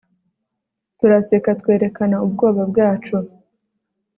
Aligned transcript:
turaseka, 0.97 1.49
twerekana 1.61 2.15
ubwoba 2.25 2.61
bwacu 2.71 3.15